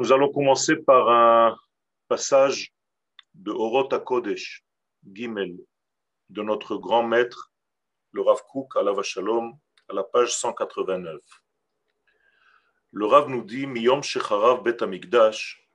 [0.00, 1.56] Nous allons commencer par un
[2.08, 2.72] passage
[3.34, 4.64] de Orot Kodesh,
[5.12, 5.56] Gimel,
[6.28, 7.52] de notre grand maître,
[8.12, 9.58] le Rav Kouk, à la Shalom,
[9.88, 11.20] à la page 189.
[12.92, 15.66] Le Rav nous dit Miyom Shecharav Bet Amigdash,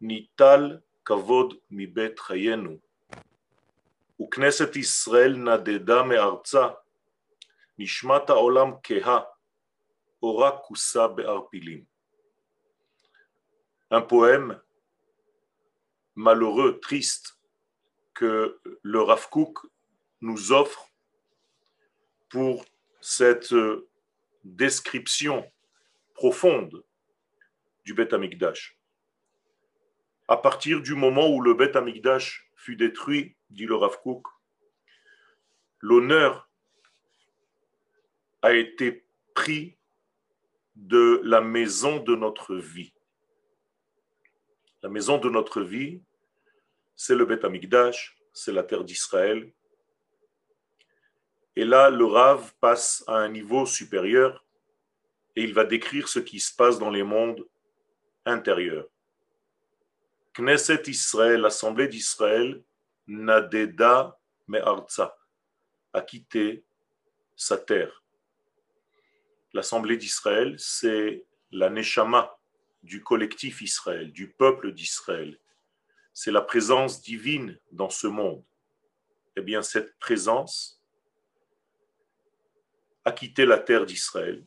[0.00, 2.80] Nital Kavod Mi Bet Chayenu,
[4.20, 6.68] וכנסת ישראל נדדה מארצה,
[7.78, 9.20] נשמת העולם כהה,
[10.22, 11.89] אורה כוסה בערפילים
[13.91, 14.59] un poème
[16.15, 17.37] malheureux, triste,
[18.13, 19.27] que le Rav
[20.21, 20.89] nous offre
[22.29, 22.65] pour
[23.01, 23.53] cette
[24.43, 25.49] description
[26.13, 26.83] profonde
[27.83, 28.77] du Beth Amikdash.
[30.27, 33.97] À partir du moment où le Beth Amikdash fut détruit, dit le Rav
[35.81, 36.49] l'honneur
[38.41, 39.77] a été pris
[40.75, 42.93] de la maison de notre vie.
[44.83, 46.01] La maison de notre vie,
[46.95, 49.51] c'est le Beth Amikdash, c'est la terre d'Israël.
[51.55, 54.43] Et là, le Rav passe à un niveau supérieur
[55.35, 57.45] et il va décrire ce qui se passe dans les mondes
[58.25, 58.87] intérieurs.
[60.33, 62.63] Knesset Israël, l'Assemblée d'Israël,
[63.07, 64.17] Nadeda
[64.47, 65.15] Me'arza,
[65.93, 66.63] a quitté
[67.35, 68.03] sa terre.
[69.53, 72.37] L'Assemblée d'Israël, c'est la Neshama,
[72.83, 75.39] du collectif Israël, du peuple d'Israël.
[76.13, 78.43] C'est la présence divine dans ce monde.
[79.35, 80.81] Eh bien, cette présence
[83.05, 84.45] a quitté la terre d'Israël,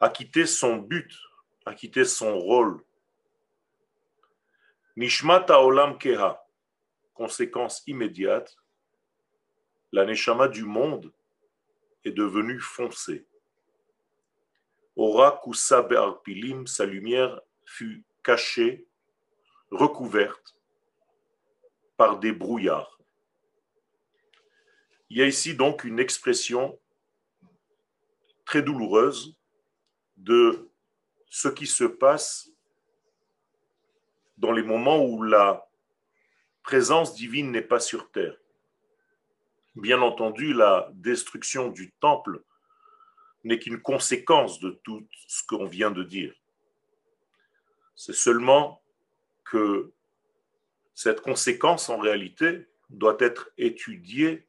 [0.00, 1.12] a quitté son but,
[1.64, 2.84] a quitté son rôle.
[4.96, 6.44] Nishmata olam keha,
[7.14, 8.56] conséquence immédiate,
[9.92, 11.12] la neshama du monde
[12.04, 13.26] est devenue foncée.
[15.00, 18.84] Ora Kusa Be'arpilim, sa lumière fut cachée,
[19.70, 20.56] recouverte
[21.96, 22.98] par des brouillards.
[25.08, 26.80] Il y a ici donc une expression
[28.44, 29.36] très douloureuse
[30.16, 30.68] de
[31.30, 32.50] ce qui se passe
[34.36, 35.70] dans les moments où la
[36.64, 38.36] présence divine n'est pas sur terre.
[39.76, 42.42] Bien entendu, la destruction du temple
[43.44, 46.34] n'est qu'une conséquence de tout ce qu'on vient de dire.
[47.94, 48.82] C'est seulement
[49.44, 49.92] que
[50.94, 54.46] cette conséquence, en réalité, doit être étudiée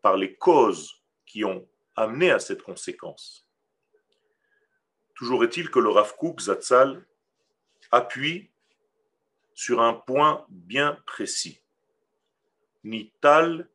[0.00, 3.46] par les causes qui ont amené à cette conséquence.
[5.14, 7.06] Toujours est-il que le Rav Kook Zatzal
[7.90, 8.50] appuie
[9.54, 11.62] sur un point bien précis.
[12.84, 13.68] Nital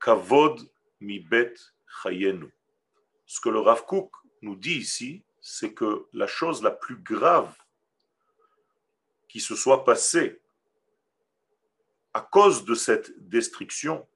[0.00, 0.60] kavod
[1.02, 1.54] mi bet
[3.26, 7.54] ce que le Rav Kook nous dit ici, c'est que la chose la plus grave
[9.28, 10.40] qui se soit passée
[12.14, 14.06] à cause de cette destruction,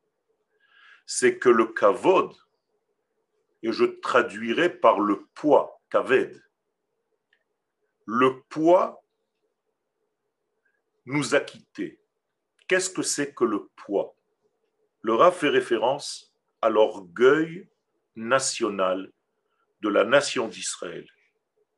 [1.07, 2.35] c'est que le kavod,
[3.63, 6.43] et je traduirai par le poids, kaved,
[8.05, 9.03] le poids
[11.07, 11.99] nous a quittés.
[12.69, 14.15] Qu'est-ce que c'est que le poids?
[15.03, 16.36] Le Rav fait référence
[16.67, 17.69] à l'orgueil
[18.17, 19.13] national
[19.83, 21.09] de la nation d'Israël,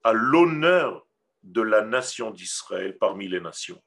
[0.02, 1.06] à l'honneur
[1.42, 3.82] de la nation d'Israël parmi les nations.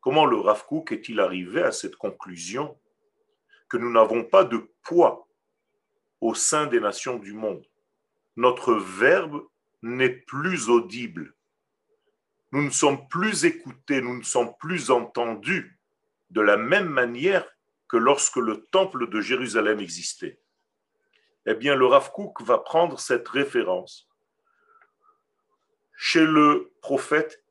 [0.00, 2.78] Comment le Rav est-il arrivé à cette conclusion
[3.68, 5.28] que nous n'avons pas de poids
[6.20, 7.66] au sein des nations du monde?
[8.36, 9.44] Notre verbe
[9.82, 11.34] n'est plus audible.
[12.52, 15.80] Nous ne sommes plus écoutés, nous ne sommes plus entendus
[16.30, 17.44] de la même manière
[17.88, 20.40] que lorsque le temple de Jérusalem existait.
[21.46, 22.10] Eh bien, le Rav
[22.40, 24.08] va prendre cette référence
[25.96, 27.42] chez le prophète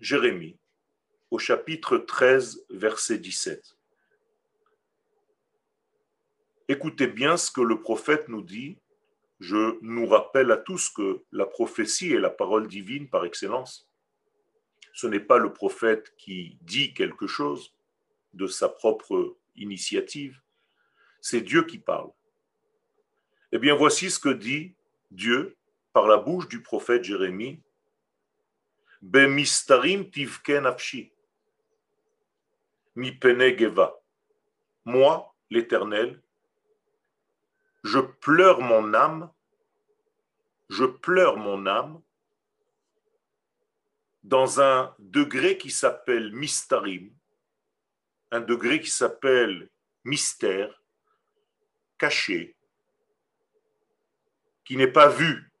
[0.00, 0.58] Jérémie,
[1.30, 3.76] au chapitre 13, verset 17.
[6.68, 8.78] Écoutez bien ce que le prophète nous dit.
[9.40, 13.90] Je nous rappelle à tous que la prophétie est la parole divine par excellence.
[14.94, 17.74] Ce n'est pas le prophète qui dit quelque chose
[18.32, 20.40] de sa propre initiative,
[21.20, 22.10] c'est Dieu qui parle.
[23.52, 24.74] Eh bien, voici ce que dit
[25.10, 25.56] Dieu
[25.92, 27.60] par la bouche du prophète Jérémie.
[29.02, 30.66] Bemistarim tivken.
[32.94, 33.18] Mi.
[34.84, 36.22] Moi, l'Éternel,
[37.84, 39.30] je pleure mon âme,
[40.68, 42.00] je pleure mon âme
[44.22, 47.10] dans un degré qui s'appelle mistarim,
[48.32, 49.68] un degré qui s'appelle
[50.04, 50.82] mystère,
[51.98, 52.56] caché,
[54.64, 55.52] qui n'est pas vu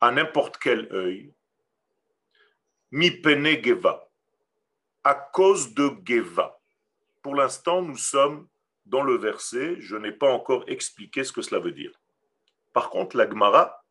[0.00, 1.34] à n'importe quel œil,
[2.90, 4.08] mi pene geva,
[5.04, 6.58] à cause de geva.
[7.20, 8.48] Pour l'instant, nous sommes
[8.86, 11.92] dans le verset, je n'ai pas encore expliqué ce que cela veut dire.
[12.72, 13.84] Par contre, la Gemara,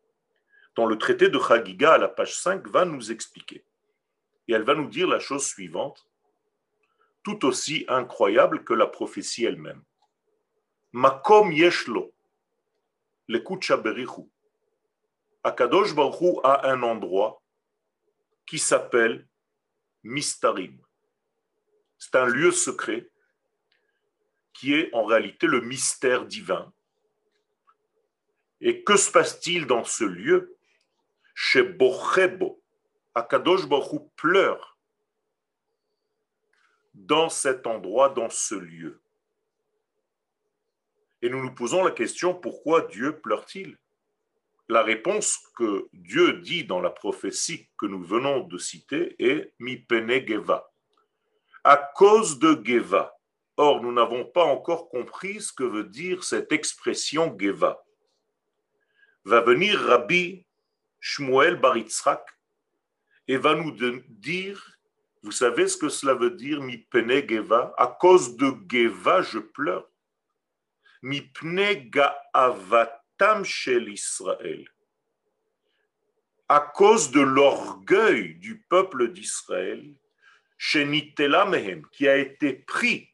[0.73, 3.63] dans le traité de Chagiga à la page 5, va nous expliquer.
[4.47, 6.07] Et elle va nous dire la chose suivante,
[7.27, 9.83] tout aussi incroyable que la prophétie elle-même.
[10.93, 12.13] Makom yeshlo,
[13.27, 14.21] lekucha berichu.
[15.43, 17.43] Akadosh Baruch a un endroit
[18.45, 19.27] qui s'appelle
[20.03, 20.79] Mistarim.
[21.97, 23.09] C'est un lieu secret
[24.53, 26.71] qui est en réalité le mystère divin.
[28.61, 30.55] Et que se passe-t-il dans ce lieu?
[31.35, 32.63] Chez Bochebo,
[33.15, 34.76] Akadosh Baruch pleure
[36.97, 39.01] dans cet endroit, dans ce lieu.
[41.21, 43.77] Et nous nous posons la question, pourquoi Dieu pleure-t-il?
[44.69, 49.77] La réponse que Dieu dit dans la prophétie que nous venons de citer est Mi
[49.77, 50.69] pene Geva.
[51.63, 53.17] À cause de Geva.
[53.55, 57.81] Or, nous n'avons pas encore compris ce que veut dire cette expression Geva.
[59.23, 60.45] Va venir Rabbi
[60.99, 62.23] Shmuel Baritzrak
[63.27, 63.71] et va nous
[64.09, 64.76] dire,
[65.23, 67.73] vous savez ce que cela veut dire, mi pene Geva?
[67.77, 69.89] À cause de Geva, je pleure.
[71.03, 74.67] Ga'avatam shel Israël.
[76.49, 79.83] À cause de l'orgueil du peuple d'Israël,
[80.57, 83.09] Shenitela mehem, qui a été pris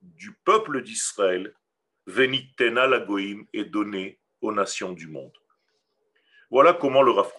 [0.00, 1.54] du peuple d'Israël,
[2.06, 5.36] venitena la goïm, est donné aux nations du monde.
[6.50, 7.32] Voilà comment le Rav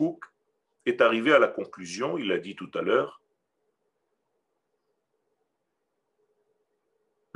[0.85, 3.21] est arrivé à la conclusion, il l'a dit tout à l'heure,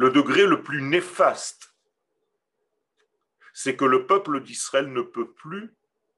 [0.04, 1.74] le degré le plus néfaste
[3.54, 5.74] c'est que le peuple d'Israël ne peut plus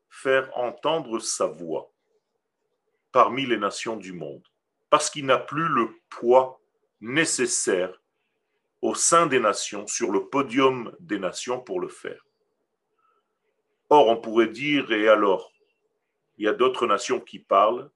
[0.10, 1.92] faire entendre sa voix
[3.12, 4.44] parmi les nations du monde,
[4.90, 6.60] parce qu'il n'a plus le poids
[7.00, 8.02] nécessaire
[8.82, 12.26] au sein des nations, sur le podium des nations pour le faire.
[13.90, 15.52] Or, on pourrait dire, et alors,
[16.38, 17.92] il y a d'autres nations qui parlent,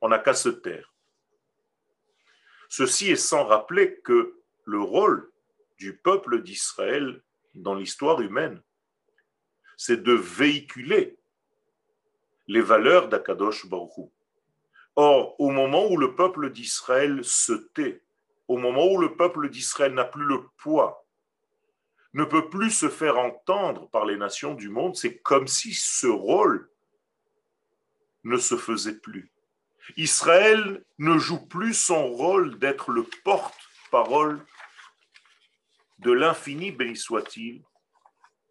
[0.00, 0.94] on n'a qu'à se taire.
[2.70, 5.30] Ceci est sans rappeler que le rôle
[5.78, 7.22] du peuple d'Israël
[7.54, 8.62] dans l'histoire humaine,
[9.76, 11.18] c'est de véhiculer
[12.46, 14.10] les valeurs d'Akadosh Baruch
[14.96, 18.02] Or, au moment où le peuple d'Israël se tait,
[18.48, 21.06] au moment où le peuple d'Israël n'a plus le poids,
[22.12, 26.08] ne peut plus se faire entendre par les nations du monde, c'est comme si ce
[26.08, 26.68] rôle
[28.24, 29.30] ne se faisait plus.
[29.96, 33.04] Israël ne joue plus son rôle d'être le
[33.90, 34.44] porte-parole
[35.98, 37.62] de l'infini, béni soit-il,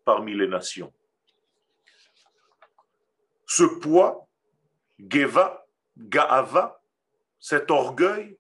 [0.06, 0.94] parmi les nations.
[3.48, 4.28] Ce poids,
[5.00, 5.66] Geva,
[5.98, 6.82] Gaava,
[7.40, 8.38] cet orgueil,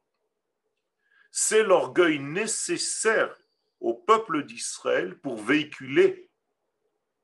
[1.32, 3.36] c'est l'orgueil nécessaire
[3.80, 6.30] au peuple d'Israël pour véhiculer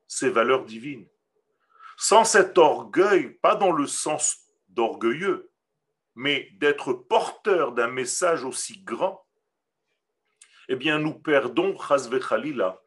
[0.08, 1.08] ses valeurs divines.
[1.98, 4.38] Sans cet orgueil, pas dans le sens
[4.70, 5.52] d'orgueilleux,
[6.16, 9.25] mais d'être porteur d'un message aussi grand,
[10.68, 12.82] eh bien nous perdons, Khalila,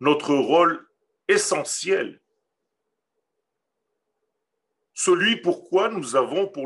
[0.00, 0.86] notre rôle
[1.28, 2.20] essentiel,
[4.92, 5.68] celui pour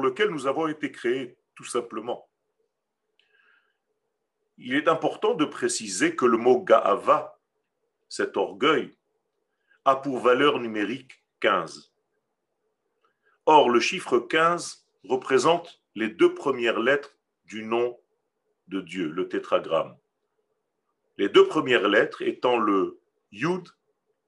[0.02, 2.28] lequel nous avons été créés, tout simplement.
[4.58, 7.38] Il est important de préciser que le mot Ga'ava,
[8.08, 8.96] cet orgueil,
[9.84, 11.92] a pour valeur numérique 15.
[13.46, 17.98] Or, le chiffre 15 représente les deux premières lettres du nom
[18.68, 19.96] de Dieu, le tétragramme.
[21.16, 23.00] Les deux premières lettres étant le
[23.32, 23.68] Yud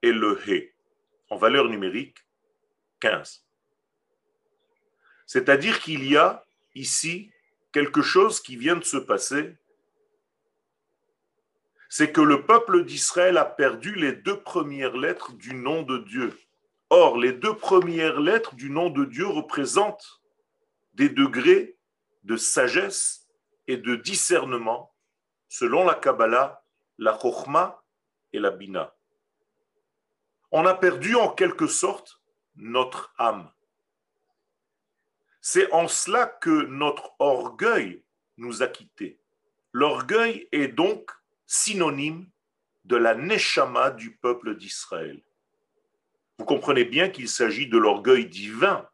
[0.02, 0.74] et le He,
[1.28, 2.18] en valeur numérique
[3.00, 3.46] 15.
[5.26, 6.44] C'est-à-dire qu'il y a
[6.74, 7.30] ici
[7.72, 9.56] quelque chose qui vient de se passer,
[11.88, 16.36] c'est que le peuple d'Israël a perdu les deux premières lettres du nom de Dieu.
[16.88, 20.20] Or, les deux premières lettres du nom de Dieu représentent
[20.94, 21.76] des degrés
[22.24, 23.28] de sagesse
[23.70, 24.92] et de discernement
[25.48, 26.64] selon la Kabbalah,
[26.98, 27.80] la Chokhmah
[28.32, 28.96] et la Bina.
[30.50, 32.20] On a perdu en quelque sorte
[32.56, 33.48] notre âme.
[35.40, 38.02] C'est en cela que notre orgueil
[38.38, 39.20] nous a quittés.
[39.70, 41.08] L'orgueil est donc
[41.46, 42.28] synonyme
[42.84, 45.22] de la neshama du peuple d'Israël.
[46.38, 48.88] Vous comprenez bien qu'il s'agit de l'orgueil divin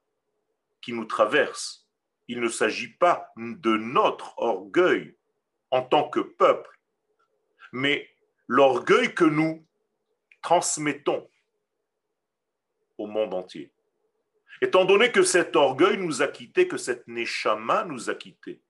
[0.83, 1.86] qui nous traverse
[2.29, 5.17] il ne s'agit pas de notre orgueil
[5.71, 6.71] en tant que peuple,
[7.73, 8.09] mais
[8.49, 9.67] l'orgueil que nous
[10.43, 11.29] transmettons
[12.99, 13.73] au monde entier.
[14.63, 18.63] Étant donné que cet orgueil nous a quittés, que cette neshama nous a quittés,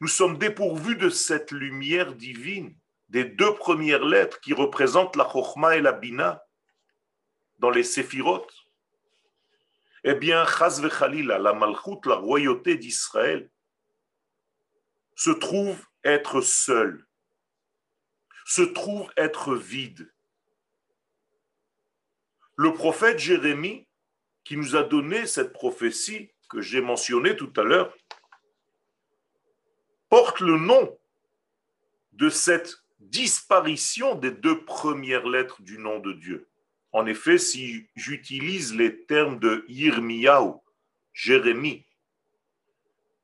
[0.00, 2.76] nous sommes dépourvus de cette lumière divine
[3.08, 6.42] des deux premières lettres qui représentent la chokhma et la bina
[7.58, 8.61] dans les séphirotes.
[10.04, 13.48] Eh bien, la malchut, la royauté d'Israël,
[15.14, 17.06] se trouve être seul,
[18.44, 20.12] se trouve être vide.
[22.56, 23.86] Le prophète Jérémie,
[24.44, 27.96] qui nous a donné cette prophétie que j'ai mentionnée tout à l'heure,
[30.08, 30.98] porte le nom
[32.12, 36.48] de cette disparition des deux premières lettres du nom de Dieu.
[36.92, 40.52] En effet, si j'utilise les termes de Yirmiyahu,
[41.14, 41.86] Jérémie,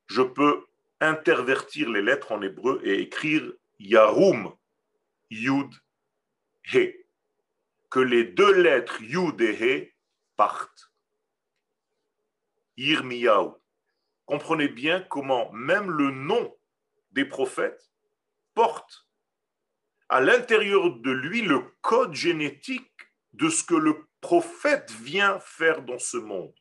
[0.07, 0.65] je peux
[0.99, 4.55] intervertir les lettres en hébreu et écrire Yarum,
[5.29, 5.71] Yud,
[6.73, 7.05] He.
[7.89, 9.93] Que les deux lettres Yud et He
[10.35, 10.91] partent.
[12.77, 13.51] Yirmiyahu.
[14.25, 16.55] Comprenez bien comment même le nom
[17.11, 17.91] des prophètes
[18.53, 19.07] porte
[20.07, 22.88] à l'intérieur de lui le code génétique
[23.33, 26.53] de ce que le prophète vient faire dans ce monde.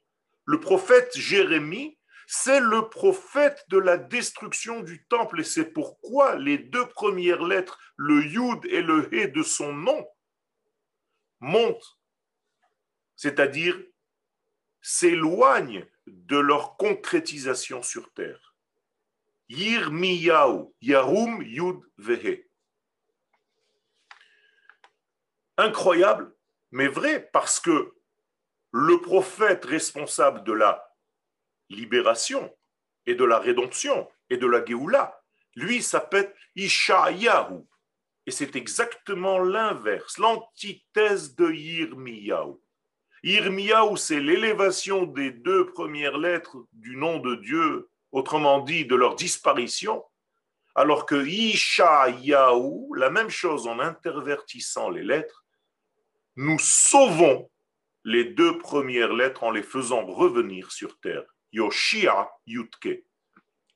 [0.45, 6.59] Le prophète Jérémie, c'est le prophète de la destruction du temple et c'est pourquoi les
[6.59, 10.07] deux premières lettres, le Yud et le He de son nom,
[11.41, 11.99] montent,
[13.17, 13.79] c'est-à-dire
[14.83, 18.55] s'éloignent de leur concrétisation sur terre.
[19.49, 22.45] Yirmiyahu, Yarum Yud Vehe.
[25.57, 26.35] Incroyable,
[26.71, 27.95] mais vrai, parce que
[28.73, 30.95] le prophète responsable de la
[31.71, 32.55] libération
[33.07, 35.23] et de la rédemption et de la Géoula,
[35.55, 37.65] lui s'appelle Ishayahu.
[38.27, 42.57] Et c'est exactement l'inverse, l'antithèse de Yirmiyahu.
[43.23, 49.17] Yirmiyahu, c'est l'élévation des deux premières lettres du nom de Dieu, autrement dit de leur
[49.17, 50.05] disparition,
[50.75, 55.45] alors que Ishayahu, la même chose en intervertissant les lettres,
[56.39, 57.51] nous sauvons
[58.05, 61.25] les deux premières lettres en les faisant revenir sur terre.
[61.51, 63.05] Yoshia Yutke.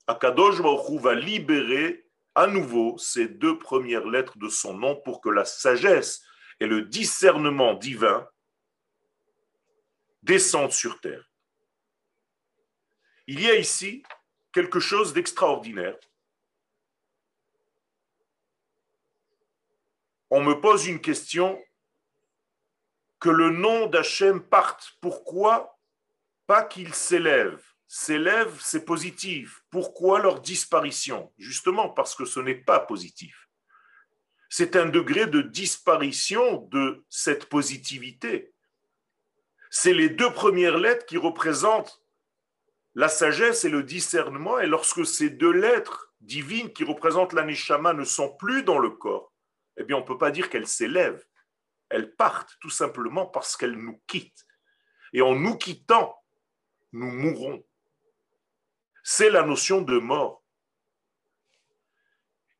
[0.06, 5.44] Akadosh va libérer à nouveau ces deux premières lettres de son nom pour que la
[5.44, 6.22] sagesse
[6.60, 8.28] et le discernement divin
[10.22, 11.28] descendent sur terre.
[13.26, 14.04] Il y a ici
[14.52, 15.98] quelque chose d'extraordinaire.
[20.30, 21.60] On me pose une question
[23.22, 24.94] que le nom d'Hachem parte.
[25.00, 25.78] Pourquoi
[26.48, 27.62] Pas qu'il s'élève?
[27.86, 29.62] S'élève, c'est positif.
[29.70, 31.32] Pourquoi leur disparition?
[31.38, 33.48] Justement parce que ce n'est pas positif.
[34.48, 38.52] C'est un degré de disparition de cette positivité.
[39.70, 42.02] C'est les deux premières lettres qui représentent
[42.96, 44.58] la sagesse et le discernement.
[44.58, 49.32] Et lorsque ces deux lettres divines qui représentent l'anishama ne sont plus dans le corps,
[49.76, 51.24] eh bien, on ne peut pas dire qu'elles s'élèvent
[51.92, 54.46] elles partent tout simplement parce qu'elles nous quittent.
[55.12, 56.16] Et en nous quittant,
[56.92, 57.64] nous mourrons.
[59.04, 60.42] C'est la notion de mort.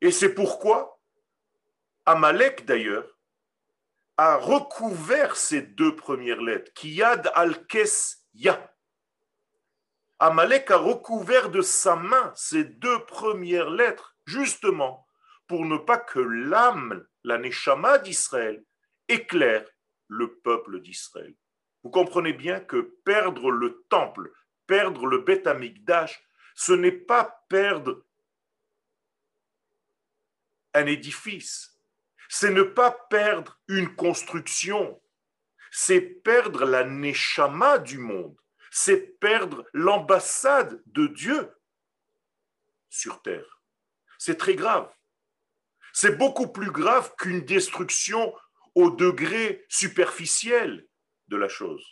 [0.01, 1.01] Et c'est pourquoi
[2.05, 3.19] Amalek, d'ailleurs,
[4.17, 8.75] a recouvert ces deux premières lettres, Kiyad al-Kes Ya.
[10.19, 15.07] Amalek a recouvert de sa main ces deux premières lettres, justement
[15.47, 18.65] pour ne pas que l'âme, la Neshama d'Israël,
[19.13, 19.69] éclaire
[20.09, 21.35] le peuple d'Israël.
[21.83, 24.33] Vous comprenez bien que perdre le temple,
[24.67, 26.23] perdre le Beth Amikdash,
[26.55, 28.05] ce n'est pas perdre
[30.75, 31.79] un édifice,
[32.29, 35.03] c'est ne pas perdre une construction,
[35.71, 38.37] c'est perdre la neshama du monde,
[38.71, 41.53] c'est perdre l'ambassade de Dieu
[42.89, 43.63] sur terre.
[44.19, 44.91] C'est très grave.
[45.93, 48.35] C'est beaucoup plus grave qu'une destruction
[48.75, 50.87] au degré superficiel
[51.29, 51.85] de la chose.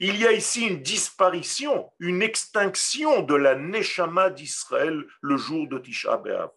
[0.00, 5.78] Il y a ici une disparition, une extinction de la Neshama d'Israël le jour de
[5.78, 6.50] Tisha B'Av.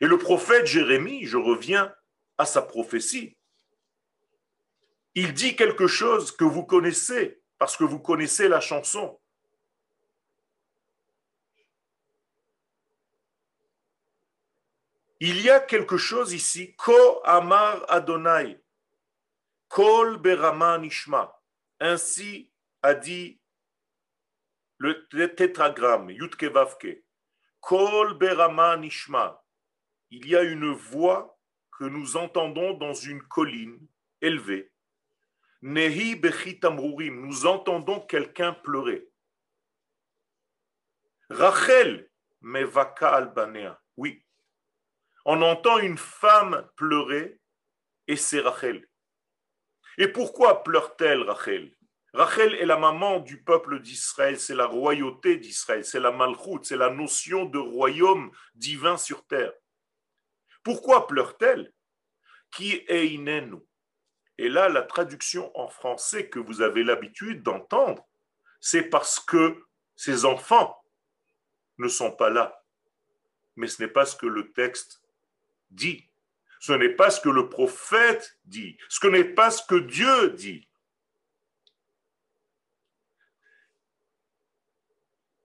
[0.00, 1.94] Et le prophète Jérémie, je reviens
[2.36, 3.36] à sa prophétie,
[5.14, 9.18] il dit quelque chose que vous connaissez, parce que vous connaissez la chanson.
[15.20, 18.62] Il y a quelque chose ici, Ko Amar Adonai,
[19.68, 21.34] Kol Berama Nishma.
[21.80, 23.40] Ainsi a dit
[24.78, 27.04] le tétragramme, Yutke Vavke.
[27.60, 29.44] Kol Berama Nishma.
[30.10, 31.38] Il y a une voix
[31.78, 33.78] que nous entendons dans une colline
[34.20, 34.72] élevée.
[35.62, 39.10] Nehi bechitamrurim, nous entendons quelqu'un pleurer.
[41.28, 42.08] Rachel
[42.40, 44.24] mevaka albanea, oui.
[45.30, 47.38] On entend une femme pleurer
[48.06, 48.88] et c'est Rachel.
[49.98, 51.76] Et pourquoi pleure-t-elle Rachel?
[52.14, 56.78] Rachel est la maman du peuple d'Israël, c'est la royauté d'Israël, c'est la malchoute, c'est
[56.78, 59.52] la notion de royaume divin sur terre.
[60.62, 61.74] Pourquoi pleure-t-elle?
[62.50, 63.58] Qui est inenu?
[64.38, 68.08] Et là, la traduction en français que vous avez l'habitude d'entendre,
[68.60, 69.62] c'est parce que
[69.94, 70.82] ses enfants
[71.76, 72.64] ne sont pas là.
[73.56, 75.02] Mais ce n'est pas ce que le texte
[75.70, 76.04] dit.
[76.60, 78.76] Ce n'est pas ce que le prophète dit.
[78.88, 80.68] Ce n'est pas ce que Dieu dit.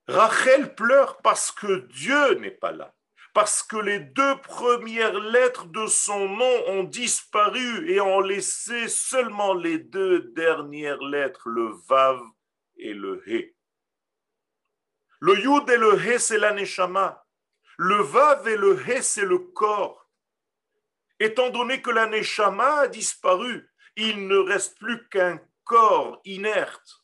[0.08, 2.94] Rachel pleure parce que Dieu n'est pas là,
[3.34, 9.54] parce que les deux premières lettres de son nom ont disparu et ont laissé seulement
[9.54, 12.20] les deux dernières lettres, le Vav
[12.76, 13.56] et le He.
[15.22, 17.26] Le Yud et le He, c'est l'Aneshama.
[17.78, 20.03] Le Vav et le He, c'est le corps.
[21.20, 27.04] Étant donné que l'Aneshama a disparu, il ne reste plus qu'un corps inerte.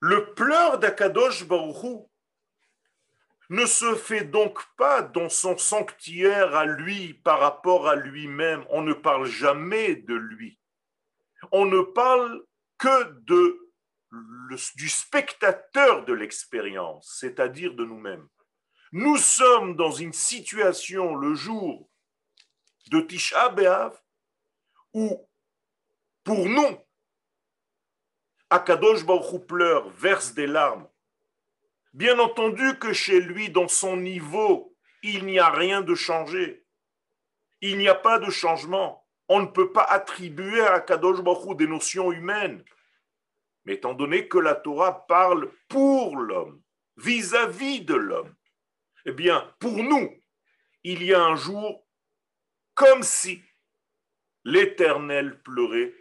[0.00, 2.10] Le pleur d'Akadosh Baruchou
[3.50, 8.64] ne se fait donc pas dans son sanctuaire à lui par rapport à lui-même.
[8.70, 10.58] On ne parle jamais de lui.
[11.52, 12.42] On ne parle
[12.78, 13.59] que de,
[14.76, 18.26] du spectateur de l'expérience, c'est-à-dire de nous-mêmes.
[18.92, 21.88] Nous sommes dans une situation le jour
[22.90, 23.96] de Tisha B'Av
[24.92, 25.28] où,
[26.24, 26.78] pour nous,
[28.50, 30.88] Akadosh Baruch pleure, verse des larmes.
[31.92, 34.74] Bien entendu que chez lui, dans son niveau,
[35.04, 36.64] il n'y a rien de changé.
[37.60, 39.06] Il n'y a pas de changement.
[39.28, 42.64] On ne peut pas attribuer à Akadosh Baruch des notions humaines.
[43.64, 46.62] Mais étant donné que la Torah parle pour l'homme,
[46.96, 48.34] vis-à-vis de l'homme,
[49.06, 50.10] eh bien, pour nous,
[50.82, 51.86] il y a un jour
[52.74, 53.42] comme si
[54.44, 55.94] l'Éternel pleurait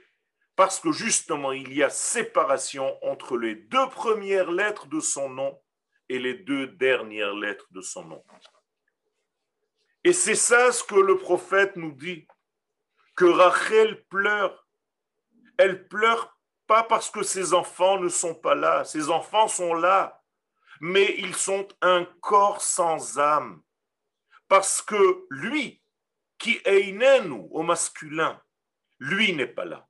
[0.59, 5.57] parce que justement, il y a séparation entre les deux premières lettres de son nom
[6.09, 8.23] et les deux dernières lettres de son nom.
[10.03, 12.27] Et c'est ça ce que le prophète nous dit,
[13.15, 14.67] que Rachel pleure.
[15.57, 16.38] Elle pleure
[16.69, 20.23] pas parce que ses enfants ne sont pas là, ses enfants sont là,
[20.79, 23.63] mais ils sont un corps sans âme.
[24.47, 25.81] Parce que lui,
[26.37, 26.91] qui est
[27.23, 28.39] nous au masculin,
[28.99, 29.89] lui n'est pas là.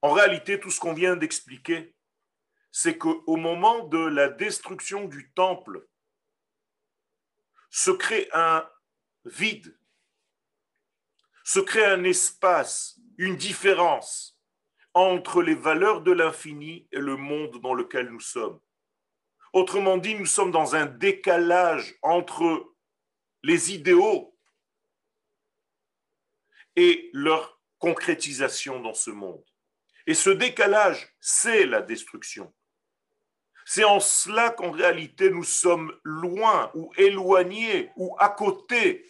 [0.00, 1.94] En réalité, tout ce qu'on vient d'expliquer,
[2.72, 5.86] c'est qu'au moment de la destruction du temple,
[7.68, 8.66] se crée un
[9.26, 9.77] vide,
[11.48, 14.38] se crée un espace, une différence
[14.92, 18.60] entre les valeurs de l'infini et le monde dans lequel nous sommes.
[19.54, 22.74] Autrement dit, nous sommes dans un décalage entre
[23.42, 24.36] les idéaux
[26.76, 29.42] et leur concrétisation dans ce monde.
[30.06, 32.54] Et ce décalage, c'est la destruction.
[33.64, 39.06] C'est en cela qu'en réalité nous sommes loin ou éloignés ou à côté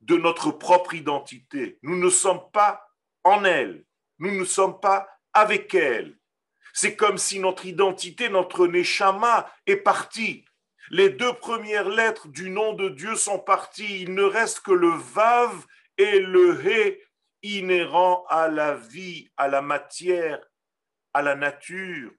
[0.00, 1.78] de notre propre identité.
[1.82, 2.86] Nous ne sommes pas
[3.24, 3.84] en elle,
[4.18, 6.18] nous ne sommes pas avec elle.
[6.72, 10.44] C'est comme si notre identité, notre neshama est partie.
[10.90, 14.02] Les deux premières lettres du nom de Dieu sont parties.
[14.02, 17.02] Il ne reste que le vav et le he
[17.42, 20.40] inhérent à la vie, à la matière,
[21.12, 22.12] à la nature,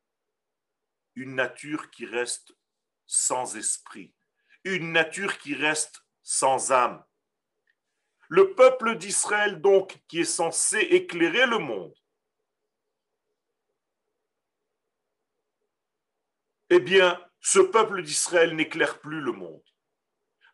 [1.15, 2.53] une nature qui reste
[3.05, 4.13] sans esprit,
[4.63, 7.03] une nature qui reste sans âme.
[8.29, 11.93] Le peuple d'Israël, donc, qui est censé éclairer le monde,
[16.69, 19.63] eh bien, ce peuple d'Israël n'éclaire plus le monde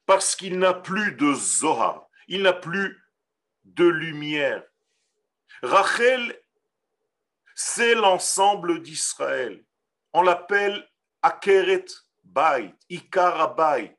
[0.06, 3.04] parce qu'il n'a plus de Zohar, il n'a plus
[3.64, 4.64] de lumière.
[5.64, 6.40] Rachel,
[7.56, 9.64] c'est l'ensemble d'Israël.
[10.14, 10.88] On l'appelle
[11.22, 11.86] Akeret
[12.24, 13.98] Bait, Ikara Bait.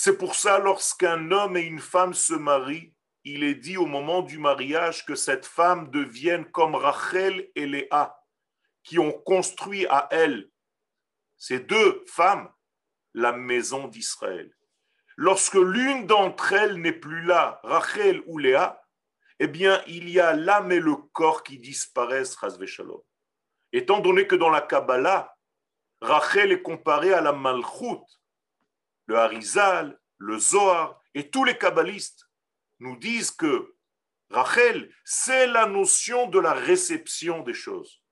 [0.00, 4.22] C'est pour ça, lorsqu'un homme et une femme se marient, il est dit au moment
[4.22, 8.16] du mariage que cette femme devienne comme Rachel et Léa,
[8.84, 10.50] qui ont construit à elle,
[11.36, 12.48] ces deux femmes,
[13.12, 14.54] la maison d'Israël.
[15.16, 18.80] Lorsque l'une d'entre elles n'est plus là, Rachel ou Léa,
[19.40, 23.02] eh bien, il y a l'âme et le corps qui disparaissent, Shalom.
[23.72, 25.34] Étant donné que dans la Kabbalah,
[26.00, 28.17] Rachel est comparée à la Malchut.
[29.08, 32.28] Le Harizal, le Zohar et tous les kabbalistes
[32.78, 33.74] nous disent que
[34.30, 38.02] Rachel, c'est la notion de la réception des choses.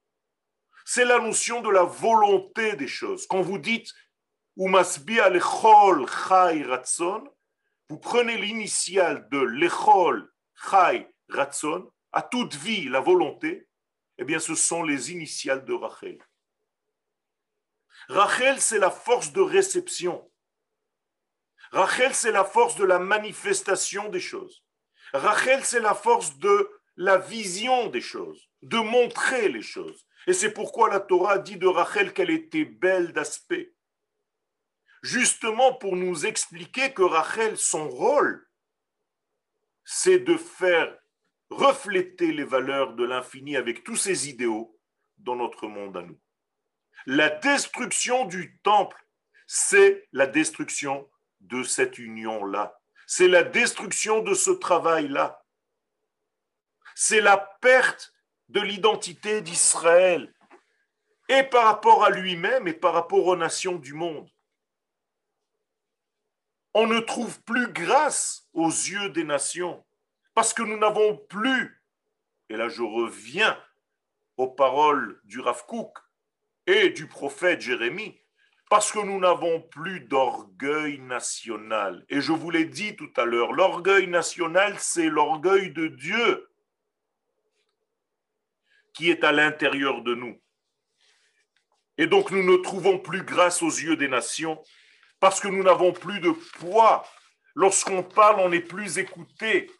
[0.86, 3.26] C'est la notion de la volonté des choses.
[3.26, 3.92] Quand vous dites
[4.56, 7.24] lechol chai ratson,
[7.90, 10.32] vous prenez l'initiale de lechol
[10.70, 13.68] chai ratson, à toute vie la volonté,
[14.16, 16.18] eh bien ce sont les initiales de Rachel.
[18.08, 20.30] Rachel, c'est la force de réception.
[21.76, 24.64] Rachel, c'est la force de la manifestation des choses.
[25.12, 30.06] Rachel, c'est la force de la vision des choses, de montrer les choses.
[30.26, 33.74] Et c'est pourquoi la Torah dit de Rachel qu'elle était belle d'aspect.
[35.02, 38.48] Justement pour nous expliquer que Rachel, son rôle,
[39.84, 40.98] c'est de faire
[41.50, 44.80] refléter les valeurs de l'infini avec tous ses idéaux
[45.18, 46.18] dans notre monde à nous.
[47.04, 48.96] La destruction du temple,
[49.46, 51.06] c'est la destruction
[51.40, 52.80] de cette union-là.
[53.06, 55.44] C'est la destruction de ce travail-là.
[56.94, 58.12] C'est la perte
[58.48, 60.32] de l'identité d'Israël,
[61.28, 64.30] et par rapport à lui-même et par rapport aux nations du monde.
[66.74, 69.84] On ne trouve plus grâce aux yeux des nations,
[70.34, 71.82] parce que nous n'avons plus,
[72.48, 73.60] et là je reviens
[74.36, 75.64] aux paroles du Rav
[76.66, 78.20] et du prophète Jérémie,
[78.68, 82.04] parce que nous n'avons plus d'orgueil national.
[82.08, 86.48] Et je vous l'ai dit tout à l'heure, l'orgueil national, c'est l'orgueil de Dieu
[88.92, 90.40] qui est à l'intérieur de nous.
[91.98, 94.62] Et donc nous ne trouvons plus grâce aux yeux des nations
[95.20, 97.06] parce que nous n'avons plus de poids.
[97.54, 99.70] Lorsqu'on parle, on n'est plus écouté.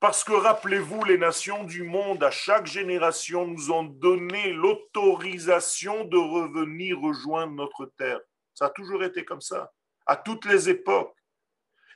[0.00, 6.16] Parce que rappelez-vous, les nations du monde, à chaque génération, nous ont donné l'autorisation de
[6.16, 8.20] revenir rejoindre notre terre.
[8.54, 9.70] Ça a toujours été comme ça,
[10.06, 11.14] à toutes les époques.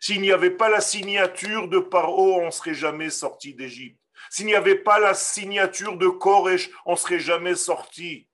[0.01, 3.99] S'il n'y avait pas la signature de Paro, on ne serait jamais sorti d'Égypte.
[4.29, 8.29] S'il n'y avait pas la signature de Koresh, on ne serait jamais sorti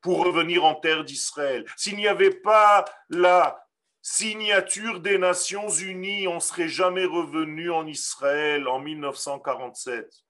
[0.00, 1.64] pour revenir en terre d'Israël.
[1.76, 3.63] S'il n'y avait pas la
[4.04, 10.26] signature des Nations Unies, on ne serait jamais revenu en Israël en 1947,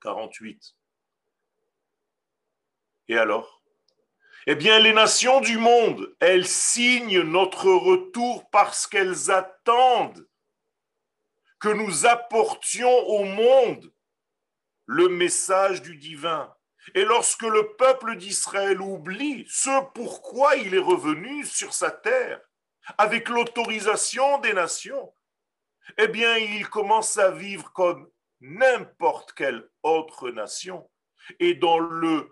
[0.00, 0.76] 48.
[3.08, 3.60] Et alors?
[4.46, 10.28] Eh bien, les nations du monde, elles signent notre retour parce qu'elles attendent
[11.58, 13.92] que nous apportions au monde
[14.86, 16.53] le message du divin.
[16.94, 22.40] Et lorsque le peuple d'Israël oublie ce pourquoi il est revenu sur sa terre,
[22.98, 25.14] avec l'autorisation des nations,
[25.96, 30.90] eh bien, il commence à vivre comme n'importe quelle autre nation.
[31.40, 32.30] Et dans le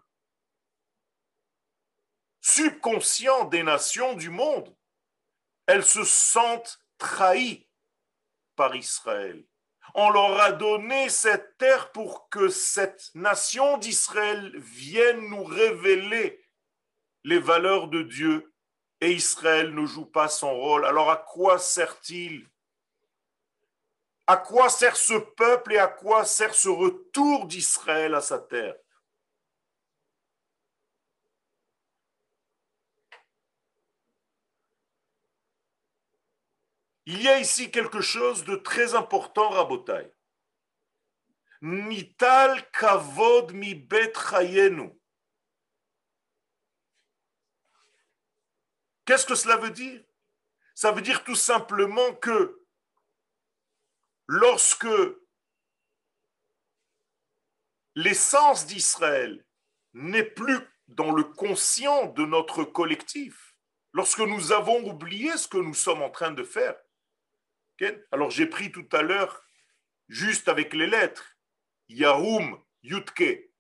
[2.43, 4.77] subconscient des nations du monde,
[5.67, 7.69] elles se sentent trahies
[8.57, 9.45] par Israël
[9.94, 16.42] on leur a donné cette terre pour que cette nation d'Israël vienne nous révéler
[17.24, 18.52] les valeurs de Dieu.
[19.00, 20.87] Et Israël ne joue pas son rôle.
[20.87, 22.48] Alors à quoi sert-il?
[24.28, 28.76] À quoi sert ce peuple et à quoi sert ce retour d'Israël à sa terre?
[37.07, 40.12] Il y a ici quelque chose de très important, Rabotai.
[42.73, 44.12] Kavod mi bet.
[49.05, 50.03] Qu'est-ce que cela veut dire?
[50.75, 52.65] Ça veut dire tout simplement que
[54.27, 54.87] lorsque
[57.95, 59.45] l'essence d'Israël
[59.93, 63.55] n'est plus dans le conscient de notre collectif,
[63.93, 66.77] lorsque nous avons oublié ce que nous sommes en train de faire,
[68.11, 69.45] alors j'ai pris tout à l'heure,
[70.09, 71.37] juste avec les lettres,
[71.88, 73.51] Yarum, Yutke.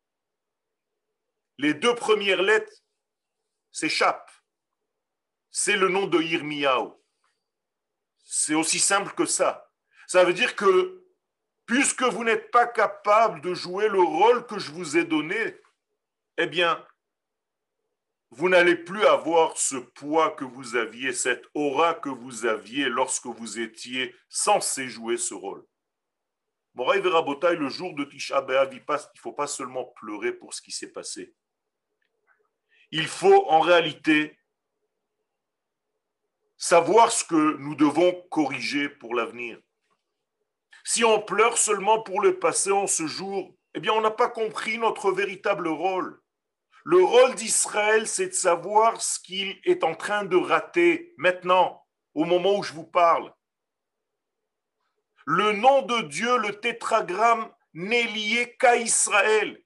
[1.58, 2.72] Les deux premières lettres
[3.70, 4.32] s'échappent.
[5.50, 6.90] C'est le nom de Yirmiyahu.
[8.24, 9.70] C'est aussi simple que ça.
[10.06, 11.04] Ça veut dire que
[11.66, 15.60] puisque vous n'êtes pas capable de jouer le rôle que je vous ai donné,
[16.38, 16.84] eh bien,
[18.34, 23.26] vous n'allez plus avoir ce poids que vous aviez, cette aura que vous aviez lorsque
[23.26, 25.66] vous étiez censé jouer ce rôle.
[26.74, 30.62] Moraï Verabotai, le jour de Tisha B'Av, il ne faut pas seulement pleurer pour ce
[30.62, 31.34] qui s'est passé.
[32.90, 34.38] Il faut en réalité
[36.56, 39.60] savoir ce que nous devons corriger pour l'avenir.
[40.84, 44.30] Si on pleure seulement pour le passé en ce jour, eh bien on n'a pas
[44.30, 46.21] compris notre véritable rôle.
[46.84, 52.24] Le rôle d'Israël, c'est de savoir ce qu'il est en train de rater maintenant, au
[52.24, 53.32] moment où je vous parle.
[55.24, 59.62] Le nom de Dieu, le tétragramme, n'est lié qu'à Israël.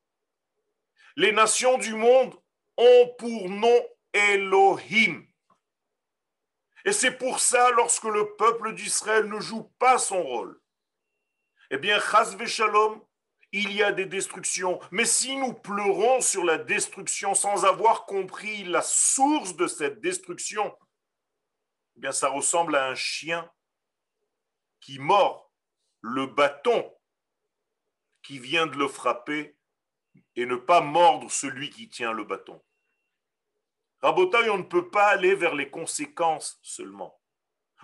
[1.16, 2.34] Les nations du monde
[2.76, 5.26] ont pour nom Elohim.
[6.84, 10.60] Et c'est pour ça, lorsque le peuple d'Israël ne joue pas son rôle,
[11.70, 13.02] eh bien, chas shalom,
[13.56, 14.78] il y a des destructions.
[14.90, 20.76] Mais si nous pleurons sur la destruction sans avoir compris la source de cette destruction,
[21.96, 23.50] eh bien, ça ressemble à un chien
[24.80, 25.50] qui mord
[26.02, 26.92] le bâton
[28.22, 29.56] qui vient de le frapper
[30.34, 32.62] et ne pas mordre celui qui tient le bâton.
[34.02, 37.15] Rabotaille, on ne peut pas aller vers les conséquences seulement.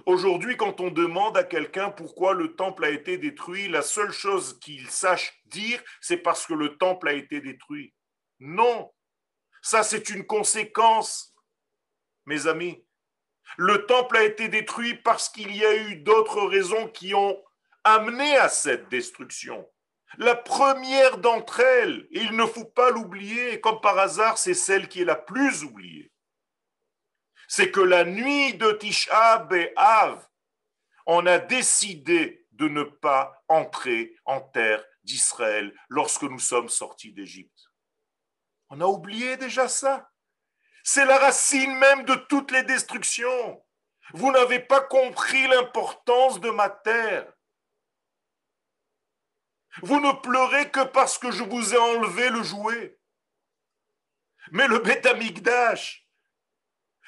[0.07, 4.59] Aujourd'hui, quand on demande à quelqu'un pourquoi le temple a été détruit, la seule chose
[4.61, 7.95] qu'il sache dire, c'est parce que le temple a été détruit.
[8.41, 8.91] Non,
[9.61, 11.35] ça c'est une conséquence,
[12.27, 12.85] mes amis.
[13.59, 17.43] Le temple a été détruit parce qu'il y a eu d'autres raisons qui ont
[17.85, 19.69] amené à cette destruction.
[20.19, 25.03] La première d'entre elles, il ne faut pas l'oublier, comme par hasard, c'est celle qui
[25.03, 26.12] est la plus oubliée.
[27.55, 30.27] C'est que la nuit de Tisha B'Av,
[31.05, 37.67] on a décidé de ne pas entrer en terre d'Israël lorsque nous sommes sortis d'Égypte.
[38.71, 40.11] On a oublié déjà ça.
[40.83, 43.63] C'est la racine même de toutes les destructions.
[44.15, 47.31] Vous n'avez pas compris l'importance de ma terre.
[49.83, 52.99] Vous ne pleurez que parce que je vous ai enlevé le jouet.
[54.53, 56.02] Mais le Betamikdash,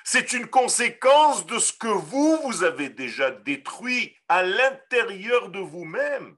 [0.05, 6.37] c'est une conséquence de ce que vous, vous avez déjà détruit à l'intérieur de vous-même.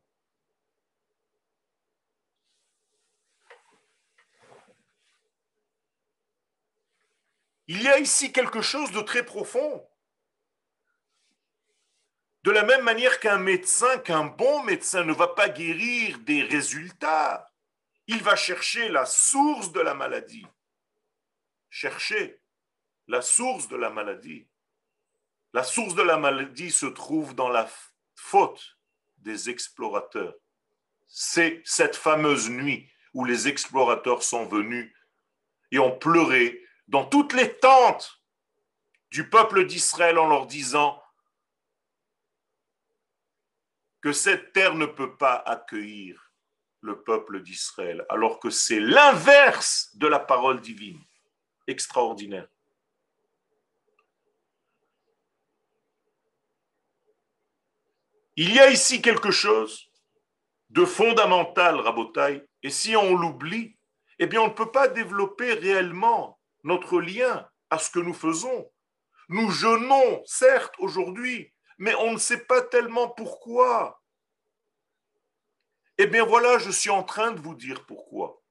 [7.66, 9.84] Il y a ici quelque chose de très profond.
[12.44, 17.50] De la même manière qu'un médecin, qu'un bon médecin ne va pas guérir des résultats,
[18.06, 20.46] il va chercher la source de la maladie.
[21.68, 22.40] Chercher
[23.08, 24.46] la source de la maladie.
[25.52, 27.68] La source de la maladie se trouve dans la
[28.14, 28.78] faute
[29.18, 30.34] des explorateurs.
[31.06, 34.94] C'est cette fameuse nuit où les explorateurs sont venus
[35.70, 38.22] et ont pleuré dans toutes les tentes
[39.10, 41.02] du peuple d'Israël en leur disant
[44.00, 46.32] que cette terre ne peut pas accueillir
[46.80, 51.02] le peuple d'Israël, alors que c'est l'inverse de la parole divine.
[51.66, 52.48] Extraordinaire.
[58.36, 59.90] Il y a ici quelque chose
[60.68, 63.78] de fondamental, Rabotai, et si on l'oublie,
[64.18, 68.70] eh bien on ne peut pas développer réellement notre lien à ce que nous faisons.
[69.28, 74.02] Nous jeûnons, certes, aujourd'hui, mais on ne sait pas tellement pourquoi.
[75.96, 78.42] Eh bien voilà, je suis en train de vous dire pourquoi.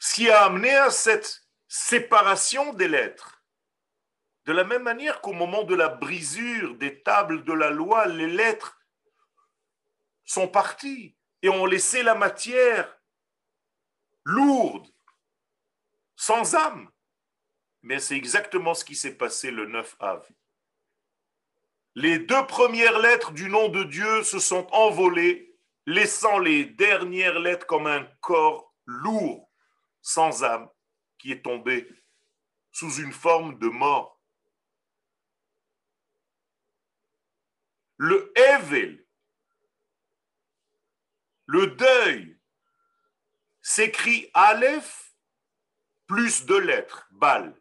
[0.00, 3.35] Ce qui a amené à cette séparation des lettres,
[4.46, 8.28] de la même manière qu'au moment de la brisure des tables de la loi, les
[8.28, 8.80] lettres
[10.24, 13.00] sont parties et ont laissé la matière
[14.24, 14.88] lourde,
[16.16, 16.90] sans âme.
[17.82, 20.36] Mais c'est exactement ce qui s'est passé le 9 avril
[21.96, 25.56] les deux premières lettres du nom de Dieu se sont envolées,
[25.86, 29.50] laissant les dernières lettres comme un corps lourd,
[30.02, 30.68] sans âme,
[31.18, 31.88] qui est tombé
[32.70, 34.15] sous une forme de mort.
[37.98, 39.04] Le Evel,
[41.46, 42.38] le deuil,
[43.62, 45.14] s'écrit Aleph
[46.06, 47.60] plus deux lettres, Bal.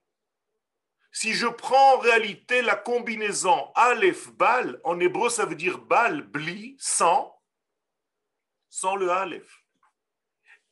[1.12, 6.22] Si je prends en réalité la combinaison Aleph Bal, en hébreu ça veut dire Bal,
[6.24, 7.42] Bli, sans,
[8.70, 9.64] sans le Aleph.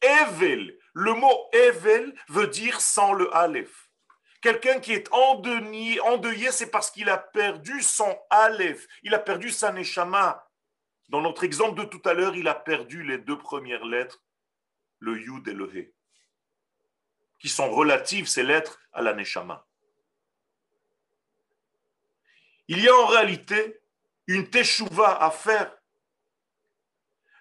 [0.01, 3.82] Evel, le mot Evel veut dire sans le Aleph.
[4.43, 9.71] Quelqu'un qui est endeuillé, c'est parce qu'il a perdu son Aleph, il a perdu sa
[9.71, 10.45] Neshama.
[11.07, 14.21] Dans notre exemple de tout à l'heure, il a perdu les deux premières lettres,
[14.99, 15.93] le Yud et le He,
[17.39, 19.65] qui sont relatives, ces lettres, à la Neshama.
[22.67, 23.79] Il y a en réalité
[24.27, 25.73] une teshuva à faire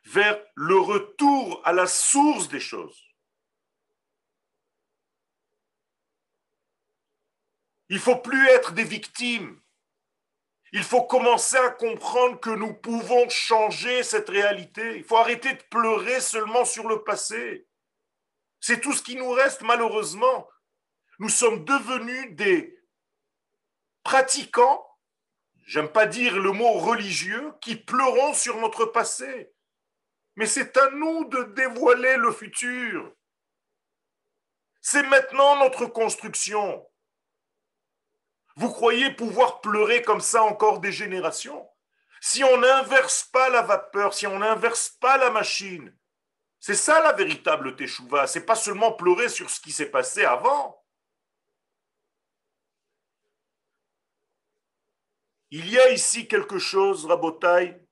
[0.04, 3.11] vers le retour à la source des choses.
[7.92, 9.60] Il faut plus être des victimes.
[10.72, 14.96] Il faut commencer à comprendre que nous pouvons changer cette réalité.
[14.96, 17.68] Il faut arrêter de pleurer seulement sur le passé.
[18.60, 20.48] C'est tout ce qui nous reste malheureusement.
[21.18, 22.82] Nous sommes devenus des
[24.04, 24.82] pratiquants,
[25.66, 29.52] j'aime pas dire le mot religieux, qui pleurons sur notre passé.
[30.36, 33.14] Mais c'est à nous de dévoiler le futur.
[34.80, 36.88] C'est maintenant notre construction.
[38.56, 41.68] Vous croyez pouvoir pleurer comme ça encore des générations?
[42.20, 45.96] Si on n'inverse pas la vapeur, si on n'inverse pas la machine,
[46.60, 48.26] c'est ça la véritable teshuva.
[48.28, 50.80] C'est pas seulement pleurer sur ce qui s'est passé avant.
[55.50, 57.84] Il y a ici quelque chose, Rabotai,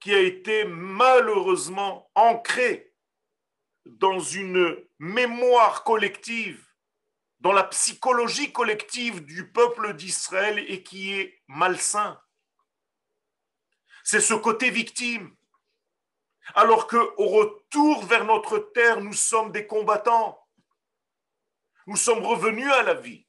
[0.00, 2.94] qui a été malheureusement ancré
[3.84, 6.65] dans une mémoire collective,
[7.46, 12.20] dans la psychologie collective du peuple d'Israël et qui est malsain.
[14.02, 15.32] C'est ce côté victime.
[16.56, 20.44] Alors que au retour vers notre terre, nous sommes des combattants.
[21.86, 23.28] Nous sommes revenus à la vie.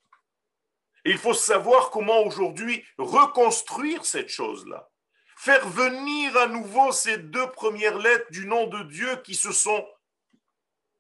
[1.06, 4.90] Il faut savoir comment aujourd'hui reconstruire cette chose-là.
[5.36, 9.88] Faire venir à nouveau ces deux premières lettres du nom de Dieu qui se sont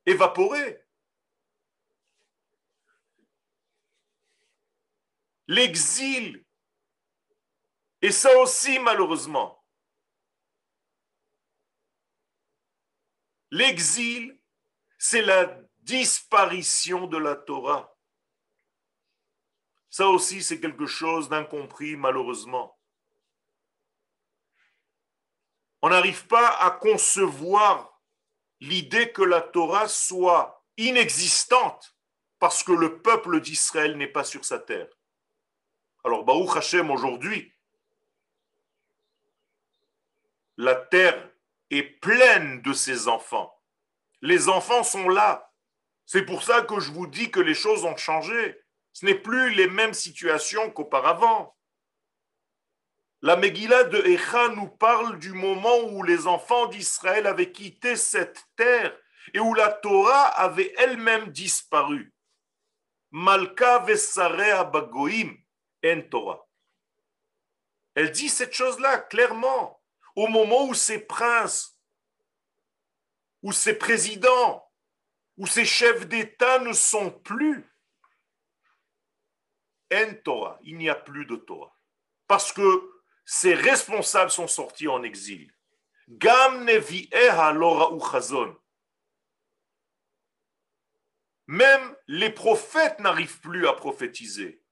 [0.05, 0.86] évaporées.
[5.47, 6.45] L'exil.
[8.01, 9.63] Et ça aussi, malheureusement.
[13.49, 14.37] L'exil,
[14.97, 17.95] c'est la disparition de la Torah.
[19.89, 22.77] Ça aussi, c'est quelque chose d'incompris, malheureusement.
[25.81, 28.01] On n'arrive pas à concevoir
[28.59, 31.95] l'idée que la Torah soit inexistante
[32.39, 34.89] parce que le peuple d'Israël n'est pas sur sa terre.
[36.07, 37.53] Alors, Baruch Hashem, aujourd'hui,
[40.55, 41.29] la terre
[41.69, 43.53] est pleine de ses enfants.
[44.21, 45.51] Les enfants sont là.
[46.05, 48.57] C'est pour ça que je vous dis que les choses ont changé.
[48.93, 51.57] Ce n'est plus les mêmes situations qu'auparavant.
[53.21, 58.45] La Megillah de Echa nous parle du moment où les enfants d'Israël avaient quitté cette
[58.55, 58.97] terre
[59.33, 62.13] et où la Torah avait elle-même disparu.
[63.11, 65.35] Malka vesarea bagoim
[67.95, 69.81] Elle dit cette chose-là clairement.
[70.15, 71.79] Au moment où ces princes,
[73.43, 74.67] où ces présidents,
[75.37, 77.63] où ces chefs d'État ne sont plus,
[79.93, 81.75] en Torah, il n'y a plus de Torah.
[82.27, 82.91] Parce que
[83.25, 85.53] ses responsables sont sortis en exil.
[86.09, 86.65] Gam
[91.47, 94.63] Même les prophètes n'arrivent plus à prophétiser.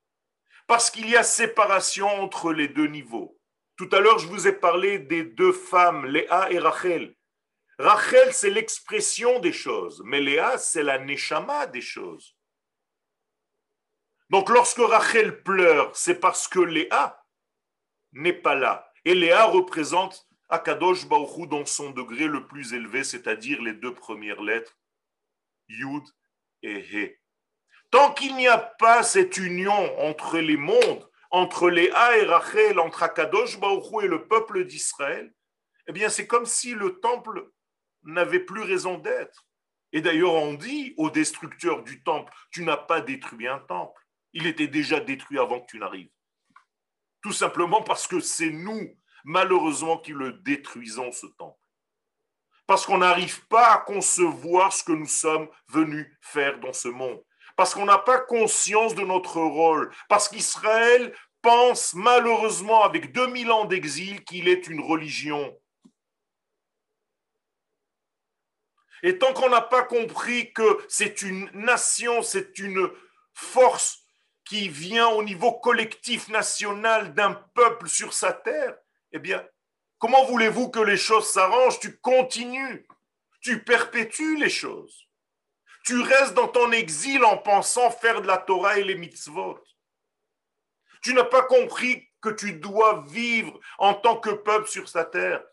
[0.68, 3.40] Parce qu'il y a séparation entre les deux niveaux.
[3.78, 7.16] Tout à l'heure, je vous ai parlé des deux femmes, Léa et Rachel.
[7.78, 12.36] Rachel, c'est l'expression des choses, mais Léa, c'est la neshama des choses.
[14.30, 17.22] Donc lorsque Rachel pleure, c'est parce que Léa
[18.14, 18.92] n'est pas là.
[19.04, 24.42] Et Léa représente Akadosh Baruchou dans son degré le plus élevé, c'est-à-dire les deux premières
[24.42, 24.80] lettres,
[25.68, 26.04] Yud
[26.64, 27.20] et He.
[27.96, 33.04] Tant qu'il n'y a pas cette union entre les mondes, entre Léa et Rachel, entre
[33.04, 35.34] Akadosh Baruchou et le peuple d'Israël,
[35.88, 37.50] eh bien c'est comme si le temple
[38.04, 39.48] n'avait plus raison d'être.
[39.94, 44.02] Et d'ailleurs on dit au destructeur du temple, tu n'as pas détruit un temple.
[44.34, 46.12] Il était déjà détruit avant que tu n'arrives.
[47.22, 51.62] Tout simplement parce que c'est nous, malheureusement, qui le détruisons, ce temple.
[52.68, 57.24] Parce qu'on n'arrive pas à concevoir ce que nous sommes venus faire dans ce monde.
[57.56, 59.92] Parce qu'on n'a pas conscience de notre rôle.
[60.10, 65.56] Parce qu'Israël pense malheureusement, avec 2000 ans d'exil, qu'il est une religion.
[69.04, 72.90] Et tant qu'on n'a pas compris que c'est une nation, c'est une
[73.36, 74.00] force
[74.46, 78.76] qui vient au niveau collectif national d'un peuple sur sa terre,
[79.12, 79.46] eh bien,
[80.00, 81.80] comment voulez-vous que les choses s'arrangent?
[81.80, 82.88] Tu continues,
[83.42, 85.05] tu perpétues les choses.
[85.86, 89.64] Tu restes dans ton exil en pensant faire de la Torah et les mitzvot.
[91.04, 95.44] Tu n'as pas compris que tu dois vivre en tant que peuple sur sa terre.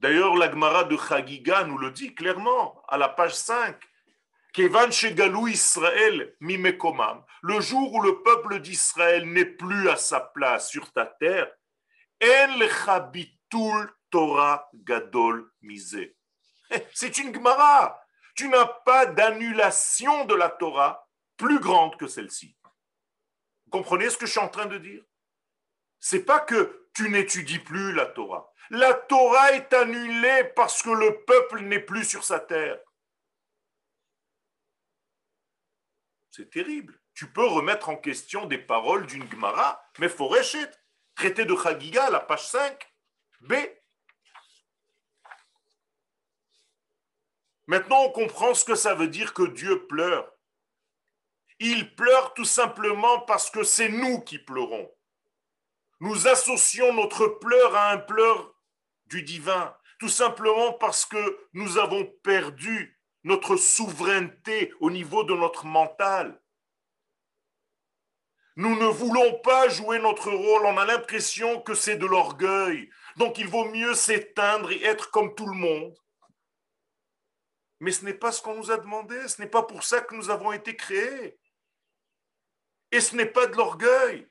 [0.00, 3.76] D'ailleurs, l'Agmara de Chagiga nous le dit clairement à la page 5.
[5.48, 6.34] Israël
[7.42, 11.50] le jour où le peuple d'Israël n'est plus à sa place sur ta terre,
[14.10, 15.50] Torah Gadol
[16.94, 18.02] C'est une Gemara.
[18.34, 22.56] Tu n'as pas d'annulation de la Torah plus grande que celle-ci.
[23.64, 25.02] Vous comprenez ce que je suis en train de dire?
[26.00, 28.52] C'est pas que tu n'étudies plus la Torah.
[28.70, 32.78] La Torah est annulée parce que le peuple n'est plus sur sa terre.
[36.30, 37.00] C'est terrible.
[37.14, 40.34] Tu peux remettre en question des paroles d'une Gemara, mais faut
[41.14, 42.92] Traité de Chagiga, la page 5,
[43.40, 43.54] B.
[47.66, 50.32] Maintenant, on comprend ce que ça veut dire que Dieu pleure.
[51.58, 54.90] Il pleure tout simplement parce que c'est nous qui pleurons.
[56.00, 58.54] Nous associons notre pleur à un pleur
[59.06, 65.64] du divin, tout simplement parce que nous avons perdu notre souveraineté au niveau de notre
[65.64, 66.40] mental.
[68.56, 72.88] Nous ne voulons pas jouer notre rôle, on a l'impression que c'est de l'orgueil.
[73.16, 75.94] Donc il vaut mieux s'éteindre et être comme tout le monde.
[77.80, 80.14] Mais ce n'est pas ce qu'on nous a demandé, ce n'est pas pour ça que
[80.14, 81.38] nous avons été créés.
[82.90, 84.28] Et ce n'est pas de l'orgueil.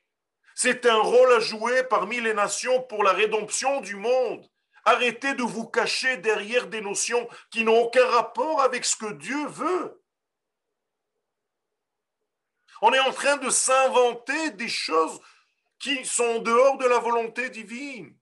[0.56, 4.50] C'est un rôle à jouer parmi les nations pour la rédemption du monde.
[4.86, 9.48] Arrêtez de vous cacher derrière des notions qui n'ont aucun rapport avec ce que Dieu
[9.48, 10.02] veut.
[12.82, 15.20] On est en train de s'inventer des choses
[15.80, 18.16] qui sont dehors de la volonté divine.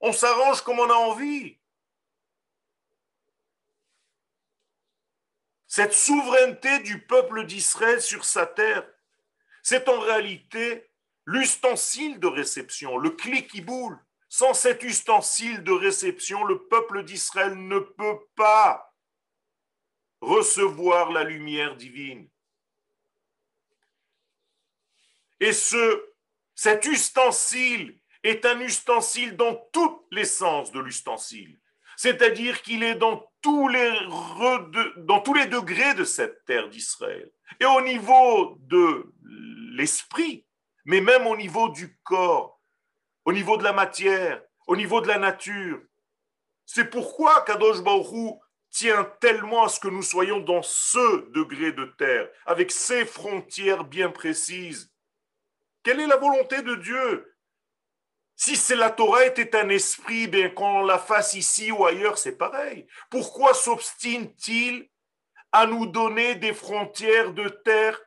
[0.00, 1.57] On s'arrange comme on a envie.
[5.68, 8.88] Cette souveraineté du peuple d'Israël sur sa terre,
[9.62, 10.90] c'est en réalité
[11.26, 13.98] l'ustensile de réception, le clé qui boule.
[14.30, 18.94] Sans cet ustensile de réception, le peuple d'Israël ne peut pas
[20.20, 22.28] recevoir la lumière divine.
[25.40, 26.12] Et ce,
[26.54, 31.58] cet ustensile est un ustensile dans tous les sens de l'ustensile.
[31.98, 33.90] C'est-à-dire qu'il est dans tous, les
[35.46, 37.28] degrés de cette terre d'Israël.
[37.58, 39.12] Et au niveau de
[39.72, 40.46] l'esprit,
[40.84, 42.60] mais même au niveau du corps,
[43.24, 45.80] au niveau de la matière, au niveau de la nature.
[46.66, 48.38] C'est pourquoi Kadosh Baruch
[48.70, 53.82] tient tellement à ce que nous soyons dans ce degré de terre, avec ces frontières
[53.82, 54.94] bien précises.
[55.82, 57.37] Quelle est la volonté de Dieu
[58.40, 62.38] Si c'est la Torah était un esprit, bien qu'on la fasse ici ou ailleurs, c'est
[62.38, 62.86] pareil.
[63.10, 64.88] Pourquoi s'obstine-t-il
[65.50, 68.00] à nous donner des frontières de terre?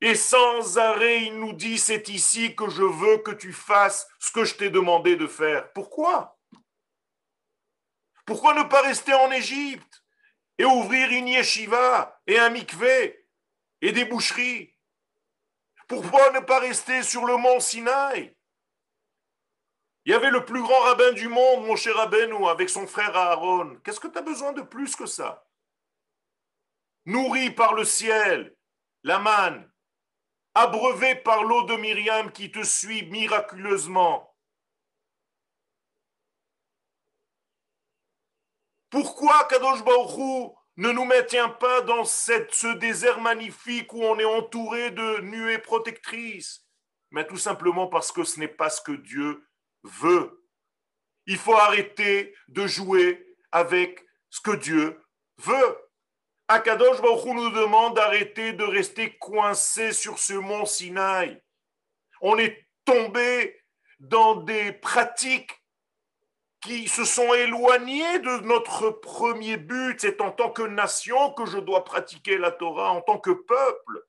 [0.00, 4.30] Et sans arrêt, il nous dit, c'est ici que je veux que tu fasses ce
[4.30, 5.72] que je t'ai demandé de faire.
[5.72, 6.38] Pourquoi?
[8.26, 10.04] Pourquoi ne pas rester en Égypte
[10.58, 13.26] et ouvrir une yeshiva et un mikvé
[13.80, 14.76] et des boucheries?
[15.88, 18.32] Pourquoi ne pas rester sur le mont Sinaï?
[20.06, 23.16] Il y avait le plus grand rabbin du monde, mon cher Rabbeinu, avec son frère
[23.16, 23.80] Aaron.
[23.82, 25.48] Qu'est-ce que tu as besoin de plus que ça?
[27.06, 28.54] Nourri par le ciel,
[29.02, 29.70] la manne,
[30.54, 34.34] abreuvé par l'eau de Myriam qui te suit miraculeusement.
[38.90, 44.90] Pourquoi Kadosh Baruch ne nous maintient pas dans ce désert magnifique où on est entouré
[44.90, 46.66] de nuées protectrices?
[47.10, 49.46] Mais tout simplement parce que ce n'est pas ce que Dieu
[49.84, 50.44] veut.
[51.26, 55.00] Il faut arrêter de jouer avec ce que Dieu
[55.38, 55.78] veut.
[56.48, 61.40] Akadosh Baruch nous demande d'arrêter de rester coincé sur ce mont Sinaï.
[62.20, 63.58] On est tombé
[64.00, 65.62] dans des pratiques
[66.60, 70.00] qui se sont éloignées de notre premier but.
[70.00, 74.02] C'est en tant que nation que je dois pratiquer la Torah, en tant que peuple.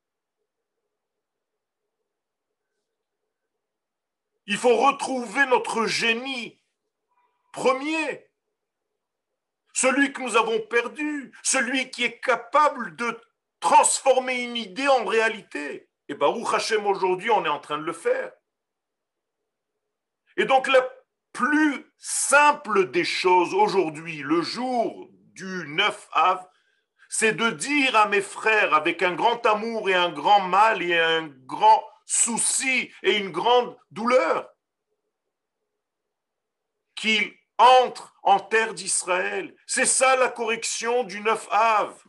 [4.48, 6.62] Il faut retrouver notre génie
[7.52, 8.26] premier
[9.76, 13.20] celui que nous avons perdu, celui qui est capable de
[13.60, 15.90] transformer une idée en réalité.
[16.08, 18.32] Et Baruch Hashem, aujourd'hui, on est en train de le faire.
[20.38, 20.88] Et donc, la
[21.34, 26.48] plus simple des choses aujourd'hui, le jour du 9 av,
[27.10, 30.98] c'est de dire à mes frères avec un grand amour et un grand mal et
[30.98, 34.50] un grand souci et une grande douleur
[36.96, 39.56] qu'ils entre en terre d'Israël.
[39.66, 42.04] C'est ça la correction du 9 Av.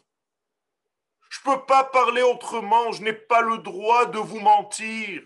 [1.28, 5.22] Je ne peux pas parler autrement, je n'ai pas le droit de vous mentir.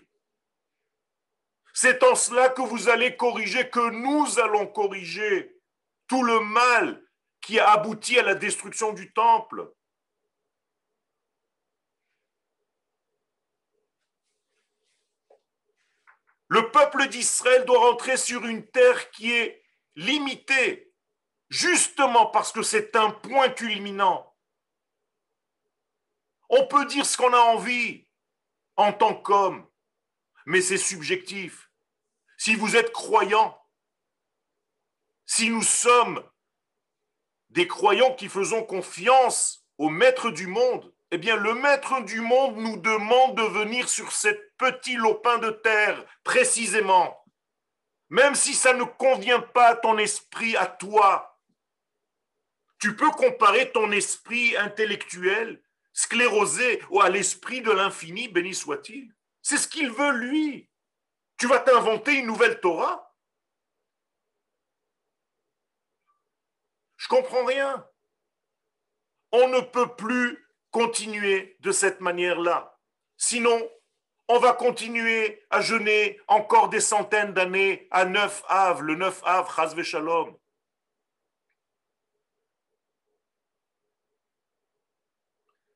[1.73, 5.55] C'est en cela que vous allez corriger, que nous allons corriger
[6.07, 7.01] tout le mal
[7.39, 9.71] qui a abouti à la destruction du temple.
[16.51, 19.63] Le peuple d'Israël doit rentrer sur une terre qui est
[19.95, 20.93] limité,
[21.47, 24.35] justement parce que c'est un point culminant.
[26.49, 28.05] On peut dire ce qu'on a envie
[28.75, 29.65] en tant qu'homme,
[30.45, 31.71] mais c'est subjectif.
[32.37, 33.57] Si vous êtes croyant,
[35.25, 36.21] Si nous sommes
[37.49, 42.57] des croyants qui faisons confiance au maître du monde, eh bien le maître du monde
[42.57, 47.21] nous demande de venir sur ce petit lopin de terre, précisément.
[48.09, 51.39] Même si ça ne convient pas à ton esprit, à toi,
[52.79, 55.61] tu peux comparer ton esprit intellectuel,
[55.93, 59.13] sclérosé, à l'esprit de l'infini, béni soit-il.
[59.41, 60.69] C'est ce qu'il veut, lui.
[61.37, 63.13] Tu vas t'inventer une nouvelle Torah
[66.95, 67.85] Je comprends rien.
[69.31, 72.77] On ne peut plus continuer de cette manière-là.
[73.17, 73.61] Sinon,
[74.27, 79.53] on va continuer à jeûner encore des centaines d'années à neuf Av, le neuf Av,
[79.53, 80.35] Chazve Shalom.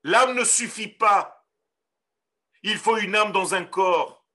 [0.03, 1.45] L'âme ne suffit pas.
[2.63, 4.25] Il faut une âme dans un corps.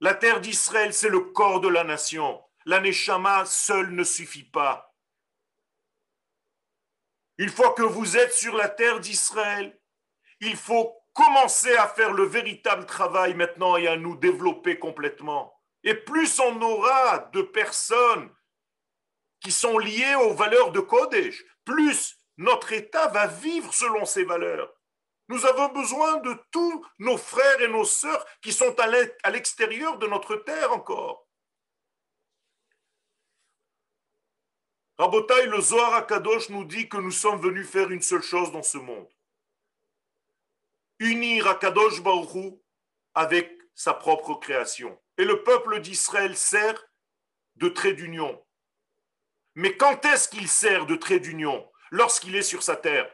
[0.00, 2.42] La terre d'Israël, c'est le corps de la nation.
[2.64, 4.87] La Neshama seule ne suffit pas.
[7.38, 9.78] Une fois que vous êtes sur la terre d'Israël,
[10.40, 15.54] il faut commencer à faire le véritable travail maintenant et à nous développer complètement.
[15.84, 18.28] Et plus on aura de personnes
[19.40, 24.74] qui sont liées aux valeurs de Kodesh, plus notre État va vivre selon ces valeurs.
[25.28, 30.08] Nous avons besoin de tous nos frères et nos sœurs qui sont à l'extérieur de
[30.08, 31.27] notre terre encore.
[34.98, 38.62] Rabotai, le Zohar Akadosh nous dit que nous sommes venus faire une seule chose dans
[38.62, 39.08] ce monde
[40.98, 42.62] unir Akadosh Baruchou
[43.14, 44.98] avec sa propre création.
[45.16, 46.84] Et le peuple d'Israël sert
[47.56, 48.44] de trait d'union.
[49.54, 53.10] Mais quand est-ce qu'il sert de trait d'union Lorsqu'il est sur sa terre?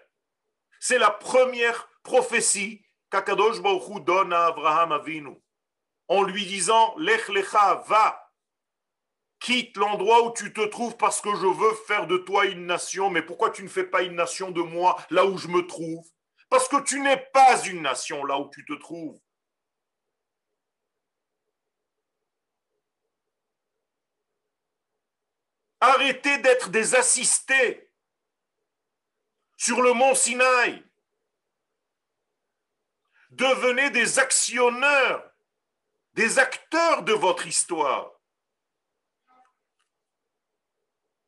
[0.81, 5.37] C'est la première prophétie qu'Akadosh Baruchou donne à Abraham Avinu
[6.09, 8.24] en lui disant Lech lecha, va,
[9.45, 13.11] quitte l'endroit où tu te trouves parce que je veux faire de toi une nation.
[13.11, 16.03] Mais pourquoi tu ne fais pas une nation de moi là où je me trouve?
[16.49, 19.21] Parce que tu n'es pas une nation là où tu te trouves.
[25.81, 27.91] Arrêtez d'être des assistés
[29.59, 30.83] sur le mont Sinaï.
[33.29, 35.31] Devenez des actionneurs,
[36.15, 38.14] des acteurs de votre histoire.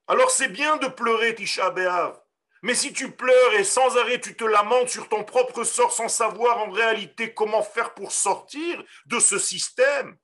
[0.09, 2.21] Alors c'est bien de pleurer Tisha B'Av,
[2.63, 6.09] mais si tu pleures et sans arrêt tu te lamentes sur ton propre sort sans
[6.09, 10.17] savoir en réalité comment faire pour sortir de ce système,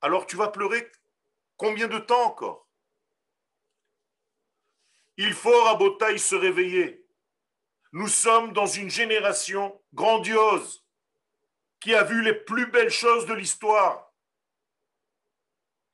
[0.00, 0.90] alors tu vas pleurer
[1.56, 2.66] combien de temps encore?
[5.16, 7.06] Il faut à Botaï se réveiller.
[7.92, 10.84] Nous sommes dans une génération grandiose
[11.78, 14.12] qui a vu les plus belles choses de l'histoire.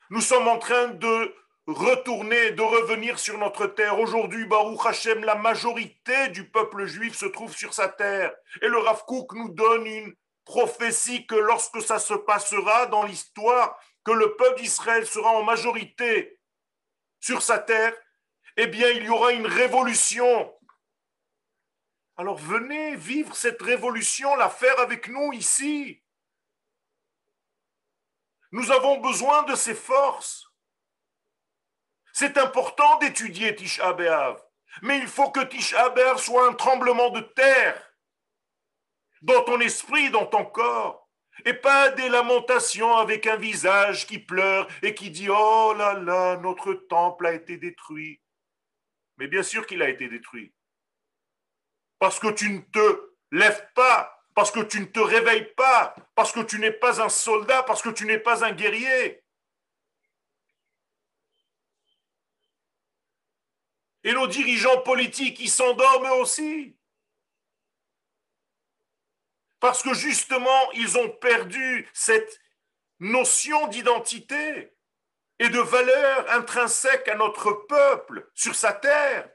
[0.09, 1.37] Nous sommes en train de
[1.73, 3.99] retourner, de revenir sur notre terre.
[3.99, 8.35] Aujourd'hui, Baruch Hashem, la majorité du peuple juif se trouve sur sa terre.
[8.63, 10.15] Et le Rav Kook nous donne une
[10.45, 16.41] prophétie que lorsque ça se passera dans l'histoire, que le peuple d'Israël sera en majorité
[17.21, 17.95] sur sa terre,
[18.57, 20.55] eh bien, il y aura une révolution.
[22.17, 26.03] Alors venez vivre cette révolution, la faire avec nous ici.
[28.53, 30.50] Nous avons besoin de ces forces.
[32.21, 33.97] C'est important d'étudier Tisha
[34.83, 37.95] mais il faut que Tisha B'Av soit un tremblement de terre
[39.23, 41.09] dans ton esprit, dans ton corps,
[41.47, 46.37] et pas des lamentations avec un visage qui pleure et qui dit Oh là là,
[46.37, 48.21] notre temple a été détruit.
[49.17, 50.53] Mais bien sûr qu'il a été détruit.
[51.99, 56.33] Parce que tu ne te lèves pas, parce que tu ne te réveilles pas, parce
[56.33, 59.20] que tu n'es pas un soldat, parce que tu n'es pas un guerrier.
[64.05, 66.77] Et nos dirigeants politiques, ils s'endorment aussi.
[69.61, 72.41] Parce que justement, ils ont perdu cette
[72.99, 74.73] notion d'identité
[75.39, 79.29] et de valeur intrinsèque à notre peuple sur sa terre.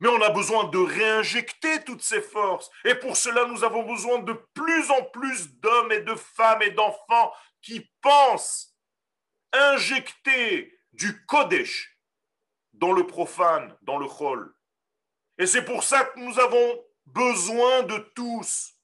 [0.00, 2.70] Mais on a besoin de réinjecter toutes ces forces.
[2.84, 6.70] Et pour cela, nous avons besoin de plus en plus d'hommes et de femmes et
[6.70, 8.74] d'enfants qui pensent
[9.52, 11.91] injecter du Kodesh,
[12.82, 14.52] dans le profane, dans le chol.
[15.38, 18.76] Et c'est pour ça que nous avons besoin de tous.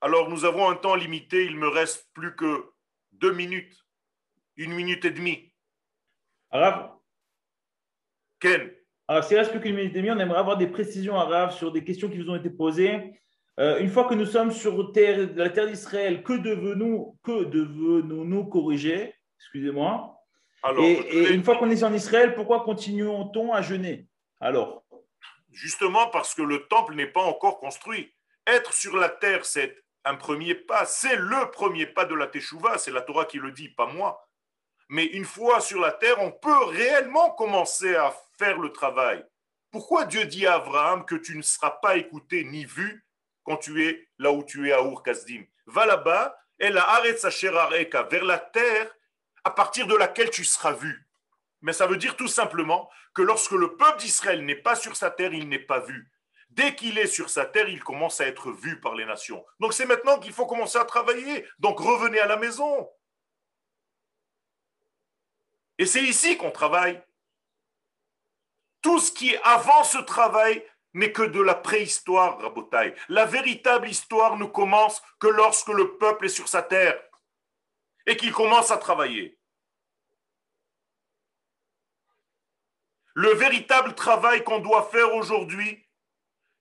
[0.00, 2.72] Alors nous avons un temps limité, il me reste plus que
[3.12, 3.86] deux minutes,
[4.56, 5.54] une minute et demie.
[6.50, 6.90] Arabe
[8.40, 8.68] Ken?
[9.06, 11.70] Alors s'il reste plus qu'une minute et demie, on aimerait avoir des précisions arabes sur
[11.70, 13.22] des questions qui vous ont été posées.
[13.60, 18.46] Euh, une fois que nous sommes sur terre, la terre d'Israël, que devenons-nous que devenons-nous
[18.46, 19.14] corriger?
[19.38, 20.17] Excusez-moi.
[20.78, 24.06] Et, une fois qu'on est en Israël, pourquoi continuons-on à jeûner
[24.40, 24.84] Alors?
[25.50, 28.14] Justement parce que le temple n'est pas encore construit.
[28.46, 30.84] Être sur la terre, c'est un premier pas.
[30.84, 32.78] C'est le premier pas de la Teshuvah.
[32.78, 34.28] C'est la Torah qui le dit, pas moi.
[34.88, 39.24] Mais une fois sur la terre, on peut réellement commencer à faire le travail.
[39.70, 43.04] Pourquoi Dieu dit à Abraham que tu ne seras pas écouté ni vu
[43.44, 45.44] quand tu es là où tu es à Ur Kasdim?
[45.66, 47.02] Va là-bas, et la
[48.10, 48.97] vers la terre
[49.48, 51.08] à partir de laquelle tu seras vu.
[51.62, 55.10] Mais ça veut dire tout simplement que lorsque le peuple d'Israël n'est pas sur sa
[55.10, 56.12] terre, il n'est pas vu.
[56.50, 59.42] Dès qu'il est sur sa terre, il commence à être vu par les nations.
[59.58, 61.46] Donc c'est maintenant qu'il faut commencer à travailler.
[61.60, 62.90] Donc revenez à la maison.
[65.78, 67.02] Et c'est ici qu'on travaille.
[68.82, 72.94] Tout ce qui est avant ce travail n'est que de la préhistoire, Rabotai.
[73.08, 77.00] La véritable histoire ne commence que lorsque le peuple est sur sa terre
[78.06, 79.37] et qu'il commence à travailler.
[83.18, 85.84] Le véritable travail qu'on doit faire aujourd'hui,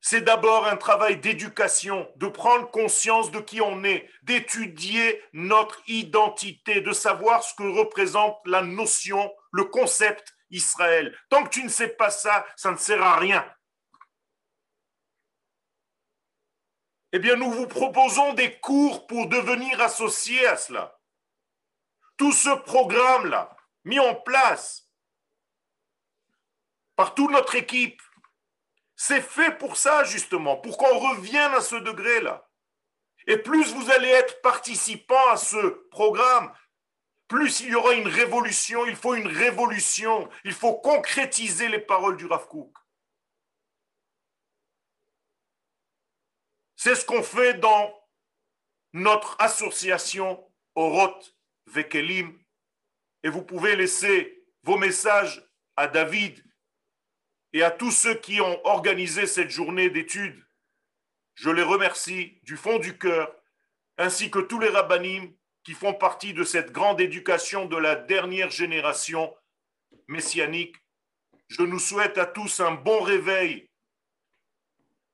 [0.02, 6.82] c'est d'abord un travail d'éducation, de prendre conscience de qui on est, d'étudier notre identité,
[6.82, 11.16] de savoir ce que représente la notion, le concept Israël.
[11.30, 13.48] Tant que tu ne sais pas ça, ça ne sert à rien.
[17.12, 21.00] Eh bien, nous vous proposons des cours pour devenir associés à cela.
[22.18, 24.87] Tout ce programme-là, mis en place
[26.98, 28.02] par toute notre équipe,
[28.96, 32.50] c'est fait pour ça, justement, pour qu'on revienne à ce degré-là.
[33.28, 36.52] Et plus vous allez être participant à ce programme,
[37.28, 42.18] plus il y aura une révolution, il faut une révolution, il faut concrétiser les paroles
[42.18, 42.48] du Rav
[46.76, 47.94] C'est ce qu'on fait dans
[48.94, 50.44] notre association
[50.74, 51.36] Oroth
[51.68, 52.40] Vekelim.
[53.22, 56.47] Et vous pouvez laisser vos messages à David
[57.58, 60.46] et à tous ceux qui ont organisé cette journée d'études.
[61.34, 63.36] Je les remercie du fond du cœur,
[63.98, 65.34] ainsi que tous les rabbinim
[65.64, 69.36] qui font partie de cette grande éducation de la dernière génération
[70.08, 70.76] messianique.
[71.48, 73.72] Je nous souhaite à tous un bon réveil,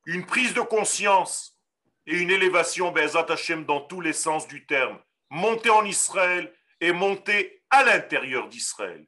[0.05, 1.57] une prise de conscience
[2.05, 5.01] et une élévation, Hashem, dans tous les sens du terme.
[5.29, 9.07] Monter en Israël et monter à l'intérieur d'Israël.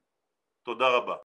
[0.63, 1.13] Todaraba.